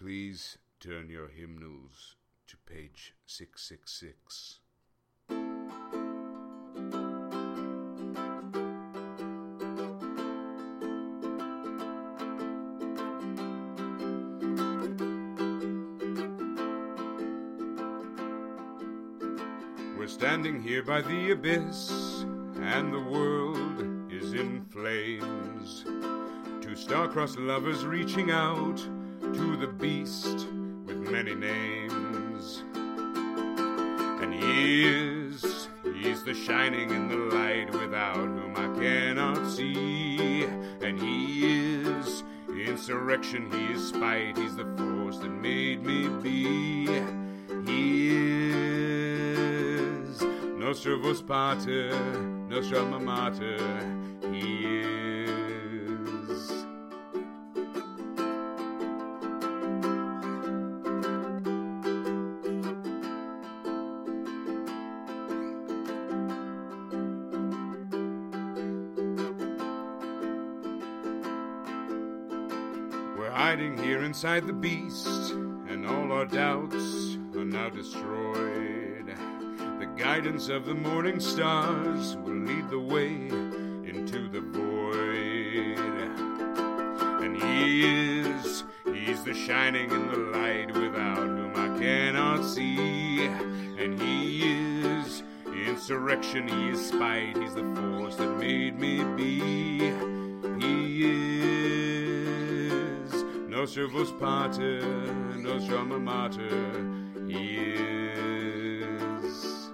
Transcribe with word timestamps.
Please 0.00 0.58
turn 0.78 1.10
your 1.10 1.26
hymnals 1.26 2.14
to 2.46 2.56
page 2.72 3.14
666. 3.26 4.60
We're 19.98 20.06
standing 20.06 20.62
here 20.62 20.84
by 20.84 21.00
the 21.00 21.32
abyss, 21.32 22.24
and 22.60 22.94
the 22.94 23.00
world 23.00 24.12
is 24.12 24.32
in 24.32 24.64
flames. 24.66 25.84
Two 26.60 26.76
star-crossed 26.76 27.40
lovers 27.40 27.84
reaching 27.84 28.30
out 28.30 28.80
to 29.34 29.56
the 29.56 29.66
beast 29.66 30.46
with 30.86 30.98
many 31.10 31.34
names. 31.34 32.64
And 34.22 34.32
he 34.34 34.86
is, 34.88 35.68
he's 35.94 36.22
the 36.24 36.34
shining 36.34 36.90
in 36.90 37.08
the 37.08 37.16
light 37.36 37.70
without 37.72 38.16
whom 38.16 38.54
I 38.56 38.68
cannot 38.80 39.50
see. 39.50 40.44
And 40.80 41.00
he 41.00 41.82
is 41.82 42.24
insurrection, 42.48 43.50
he 43.50 43.74
is 43.74 43.88
spite, 43.88 44.36
he's 44.38 44.56
the 44.56 44.66
force 44.76 45.18
that 45.18 45.30
made 45.30 45.82
me 45.84 46.08
be. 46.22 46.86
He 47.66 48.10
is 49.30 50.22
Nostra 50.56 50.96
vos 50.96 51.22
pater, 51.22 51.90
Nostra 52.48 52.84
mater. 52.84 54.07
We're 73.28 73.34
hiding 73.34 73.76
here 73.76 74.04
inside 74.04 74.46
the 74.46 74.54
beast, 74.54 75.06
and 75.66 75.86
all 75.86 76.12
our 76.12 76.24
doubts 76.24 77.18
are 77.36 77.44
now 77.44 77.68
destroyed. 77.68 79.06
The 79.78 79.92
guidance 79.98 80.48
of 80.48 80.64
the 80.64 80.72
morning 80.72 81.20
stars 81.20 82.16
will 82.16 82.32
lead 82.32 82.70
the 82.70 82.80
way 82.80 83.28
into 83.86 84.30
the 84.30 84.40
void. 84.40 85.78
And 87.22 87.36
he 87.42 88.20
is, 88.20 88.64
he's 88.86 89.22
the 89.24 89.34
shining 89.34 89.90
in 89.90 90.08
the 90.08 90.16
light 90.16 90.72
without 90.72 91.18
whom 91.18 91.52
I 91.54 91.78
cannot 91.78 92.42
see. 92.46 93.26
And 93.26 94.00
he 94.00 94.96
is 95.02 95.22
insurrection, 95.66 96.48
he 96.48 96.70
is 96.70 96.88
spite, 96.88 97.36
he's 97.36 97.54
the 97.54 97.74
force 97.74 98.16
that 98.16 98.38
made 98.38 98.78
me 98.78 99.04
be. 99.16 99.80
He 100.64 101.04
is 101.04 101.47
Nostra 103.58 103.88
vos 103.88 104.12
pater, 104.12 104.80
Nostra 105.36 105.78
alma 105.78 105.98
mater. 105.98 106.46
He 107.26 107.56
is. 107.56 109.68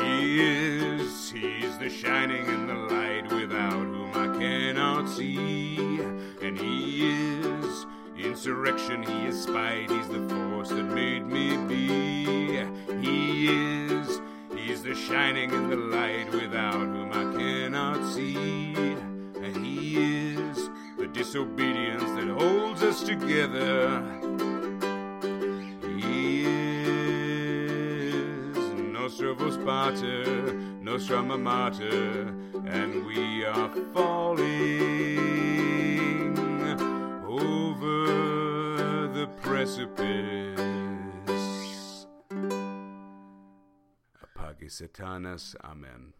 He 0.00 0.40
is, 0.40 1.30
he's 1.30 1.76
the 1.76 1.90
shining 1.90 2.46
in 2.46 2.66
the 2.66 2.74
light 2.74 3.30
without 3.30 3.84
whom 3.84 4.14
I 4.14 4.28
cannot 4.38 5.10
see. 5.10 6.00
And 6.40 6.58
he 6.58 7.10
is 7.10 7.13
insurrection, 8.44 9.02
he 9.02 9.24
is 9.24 9.42
spite, 9.42 9.90
he's 9.90 10.08
the 10.08 10.20
force 10.28 10.68
that 10.68 10.82
made 10.82 11.24
me 11.24 11.56
be. 11.66 12.62
He 13.00 13.48
is, 13.48 14.20
he's 14.54 14.82
the 14.82 14.94
shining 14.94 15.50
in 15.50 15.70
the 15.70 15.76
light 15.76 16.30
without 16.30 16.74
whom 16.74 17.10
I 17.10 17.38
cannot 17.38 18.12
see. 18.12 18.74
And 18.74 19.64
he 19.64 20.34
is 20.34 20.68
the 20.98 21.06
disobedience 21.06 22.02
that 22.02 22.28
holds 22.38 22.82
us 22.82 23.02
together. 23.02 24.02
He 25.96 26.44
is 26.44 27.64
pater, 29.64 30.52
Nostra 30.82 31.22
mater, 31.22 32.28
and 32.66 33.06
we 33.06 33.46
are 33.46 33.70
falling 33.94 35.14
precipice. 39.64 40.56
Apage 44.22 44.68
Satanas, 44.68 45.56
Amen. 45.64 46.12